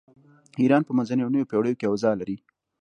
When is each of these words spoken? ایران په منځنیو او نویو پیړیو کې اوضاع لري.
ایران 0.61 0.81
په 0.85 0.91
منځنیو 0.97 1.25
او 1.25 1.33
نویو 1.33 1.49
پیړیو 1.51 1.79
کې 1.79 1.85
اوضاع 1.89 2.13
لري. 2.21 2.37